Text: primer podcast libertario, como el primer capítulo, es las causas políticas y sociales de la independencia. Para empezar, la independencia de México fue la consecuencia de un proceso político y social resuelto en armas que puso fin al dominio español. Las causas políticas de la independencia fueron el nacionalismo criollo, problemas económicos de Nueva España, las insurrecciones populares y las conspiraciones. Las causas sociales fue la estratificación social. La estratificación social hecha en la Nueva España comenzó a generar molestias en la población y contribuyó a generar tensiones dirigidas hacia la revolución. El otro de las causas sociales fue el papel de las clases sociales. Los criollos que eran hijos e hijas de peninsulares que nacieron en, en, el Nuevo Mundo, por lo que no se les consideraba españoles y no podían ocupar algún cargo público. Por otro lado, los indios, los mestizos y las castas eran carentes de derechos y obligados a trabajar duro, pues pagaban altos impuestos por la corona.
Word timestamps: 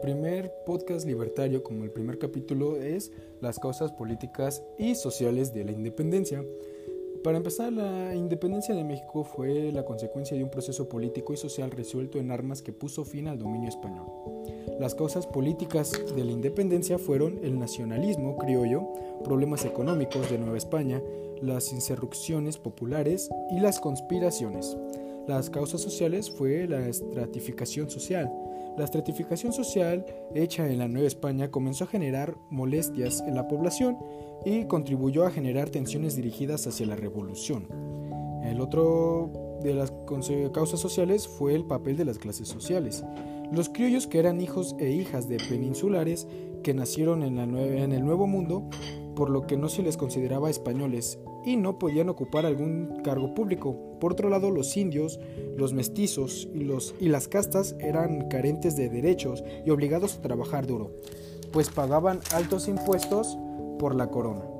primer 0.00 0.52
podcast 0.64 1.06
libertario, 1.06 1.62
como 1.62 1.84
el 1.84 1.90
primer 1.90 2.18
capítulo, 2.18 2.76
es 2.76 3.12
las 3.40 3.58
causas 3.58 3.92
políticas 3.92 4.62
y 4.78 4.94
sociales 4.94 5.52
de 5.52 5.64
la 5.64 5.72
independencia. 5.72 6.44
Para 7.22 7.36
empezar, 7.36 7.72
la 7.72 8.14
independencia 8.14 8.74
de 8.74 8.82
México 8.82 9.24
fue 9.24 9.70
la 9.72 9.84
consecuencia 9.84 10.36
de 10.36 10.42
un 10.42 10.50
proceso 10.50 10.88
político 10.88 11.34
y 11.34 11.36
social 11.36 11.70
resuelto 11.70 12.18
en 12.18 12.30
armas 12.30 12.62
que 12.62 12.72
puso 12.72 13.04
fin 13.04 13.28
al 13.28 13.38
dominio 13.38 13.68
español. 13.68 14.06
Las 14.78 14.94
causas 14.94 15.26
políticas 15.26 15.92
de 16.16 16.24
la 16.24 16.32
independencia 16.32 16.98
fueron 16.98 17.38
el 17.42 17.58
nacionalismo 17.58 18.38
criollo, 18.38 18.88
problemas 19.22 19.66
económicos 19.66 20.30
de 20.30 20.38
Nueva 20.38 20.56
España, 20.56 21.02
las 21.42 21.72
insurrecciones 21.72 22.56
populares 22.56 23.28
y 23.50 23.60
las 23.60 23.80
conspiraciones. 23.80 24.76
Las 25.26 25.50
causas 25.50 25.82
sociales 25.82 26.30
fue 26.30 26.66
la 26.66 26.88
estratificación 26.88 27.90
social. 27.90 28.32
La 28.80 28.86
estratificación 28.86 29.52
social 29.52 30.06
hecha 30.34 30.66
en 30.66 30.78
la 30.78 30.88
Nueva 30.88 31.06
España 31.06 31.50
comenzó 31.50 31.84
a 31.84 31.88
generar 31.88 32.38
molestias 32.48 33.22
en 33.26 33.34
la 33.34 33.46
población 33.46 33.98
y 34.46 34.64
contribuyó 34.64 35.26
a 35.26 35.30
generar 35.30 35.68
tensiones 35.68 36.16
dirigidas 36.16 36.66
hacia 36.66 36.86
la 36.86 36.96
revolución. 36.96 37.68
El 38.42 38.58
otro 38.58 39.49
de 39.62 39.74
las 39.74 39.92
causas 40.52 40.80
sociales 40.80 41.28
fue 41.28 41.54
el 41.54 41.64
papel 41.64 41.96
de 41.96 42.04
las 42.04 42.18
clases 42.18 42.48
sociales. 42.48 43.04
Los 43.52 43.68
criollos 43.68 44.06
que 44.06 44.18
eran 44.18 44.40
hijos 44.40 44.76
e 44.78 44.90
hijas 44.90 45.28
de 45.28 45.36
peninsulares 45.36 46.26
que 46.62 46.74
nacieron 46.74 47.22
en, 47.22 47.38
en, 47.38 47.92
el 47.92 48.04
Nuevo 48.04 48.26
Mundo, 48.26 48.68
por 49.16 49.30
lo 49.30 49.46
que 49.46 49.56
no 49.56 49.68
se 49.68 49.82
les 49.82 49.96
consideraba 49.96 50.50
españoles 50.50 51.18
y 51.44 51.56
no 51.56 51.78
podían 51.78 52.08
ocupar 52.08 52.46
algún 52.46 53.00
cargo 53.02 53.34
público. 53.34 53.76
Por 53.98 54.12
otro 54.12 54.28
lado, 54.28 54.50
los 54.50 54.76
indios, 54.76 55.18
los 55.56 55.72
mestizos 55.72 56.48
y 57.00 57.08
las 57.08 57.28
castas 57.28 57.74
eran 57.80 58.28
carentes 58.28 58.76
de 58.76 58.88
derechos 58.88 59.42
y 59.64 59.70
obligados 59.70 60.16
a 60.16 60.22
trabajar 60.22 60.66
duro, 60.66 60.92
pues 61.52 61.70
pagaban 61.70 62.20
altos 62.32 62.68
impuestos 62.68 63.36
por 63.78 63.94
la 63.94 64.10
corona. 64.10 64.59